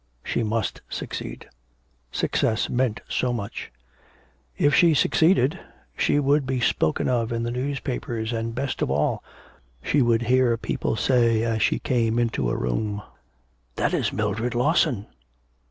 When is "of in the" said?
7.07-7.51